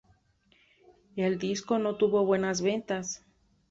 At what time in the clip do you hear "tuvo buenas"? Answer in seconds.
1.95-2.63